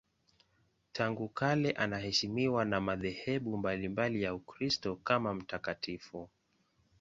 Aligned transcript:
Tangu 0.93 1.29
kale 1.29 1.71
anaheshimiwa 1.71 2.65
na 2.65 2.81
madhehebu 2.81 3.57
mbalimbali 3.57 4.21
ya 4.23 4.33
Ukristo 4.35 4.95
kama 4.95 5.33
mtakatifu. 5.33 6.29